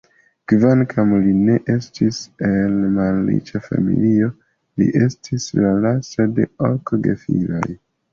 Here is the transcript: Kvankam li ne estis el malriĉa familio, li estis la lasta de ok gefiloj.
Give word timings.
Kvankam 0.51 1.09
li 1.25 1.33
ne 1.49 1.57
estis 1.73 2.21
el 2.47 2.73
malriĉa 2.95 3.61
familio, 3.65 4.31
li 4.83 4.87
estis 5.09 5.45
la 5.59 5.75
lasta 5.85 6.27
de 6.39 6.49
ok 6.69 6.95
gefiloj. 7.09 7.63